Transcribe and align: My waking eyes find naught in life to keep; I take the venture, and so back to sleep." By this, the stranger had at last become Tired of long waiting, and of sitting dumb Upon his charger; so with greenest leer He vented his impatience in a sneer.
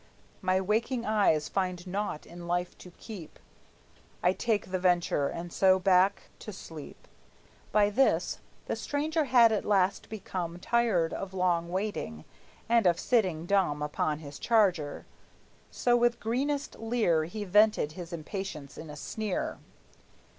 My 0.41 0.59
waking 0.59 1.05
eyes 1.05 1.47
find 1.47 1.85
naught 1.85 2.25
in 2.25 2.47
life 2.47 2.75
to 2.79 2.89
keep; 2.97 3.37
I 4.23 4.33
take 4.33 4.71
the 4.71 4.79
venture, 4.79 5.27
and 5.27 5.53
so 5.53 5.77
back 5.77 6.23
to 6.39 6.51
sleep." 6.51 7.07
By 7.71 7.91
this, 7.91 8.39
the 8.65 8.75
stranger 8.75 9.25
had 9.25 9.51
at 9.51 9.63
last 9.63 10.09
become 10.09 10.57
Tired 10.57 11.13
of 11.13 11.35
long 11.35 11.69
waiting, 11.69 12.25
and 12.67 12.87
of 12.87 12.99
sitting 12.99 13.45
dumb 13.45 13.83
Upon 13.83 14.17
his 14.17 14.39
charger; 14.39 15.05
so 15.69 15.95
with 15.95 16.19
greenest 16.19 16.79
leer 16.79 17.25
He 17.25 17.43
vented 17.43 17.91
his 17.91 18.11
impatience 18.11 18.79
in 18.79 18.89
a 18.89 18.95
sneer. 18.97 19.59